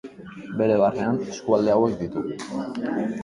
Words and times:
Bere 0.61 0.77
barnean 0.83 1.19
eskualde 1.35 1.75
hauek 1.75 1.93
ditu. 1.99 2.25